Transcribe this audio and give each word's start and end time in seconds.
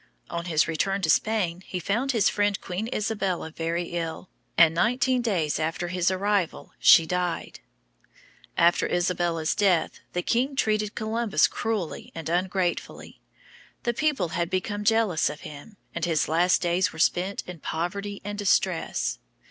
On 0.31 0.45
his 0.45 0.67
return 0.67 1.03
to 1.03 1.11
Spain 1.11 1.61
he 1.63 1.79
found 1.79 2.11
his 2.11 2.27
friend 2.27 2.59
Queen 2.59 2.89
Isabella 2.91 3.51
very 3.51 3.83
ill, 3.89 4.31
and 4.57 4.73
nineteen 4.73 5.21
days 5.21 5.59
after 5.59 5.89
his 5.89 6.09
arrival 6.09 6.73
she 6.79 7.05
died. 7.05 7.59
After 8.57 8.87
Isabella's 8.87 9.53
death 9.53 9.99
the 10.13 10.23
king 10.23 10.55
treated 10.55 10.95
Columbus 10.95 11.47
cruelly 11.47 12.11
and 12.15 12.29
ungratefully. 12.29 13.21
The 13.83 13.93
people 13.93 14.29
had 14.29 14.49
become 14.49 14.83
jealous 14.83 15.29
of 15.29 15.41
him, 15.41 15.77
and 15.93 16.03
his 16.03 16.27
last 16.27 16.63
days 16.63 16.91
were 16.91 16.97
spent 16.97 17.43
in 17.45 17.59
poverty 17.59 18.21
and 18.25 18.39
distress. 18.39 19.19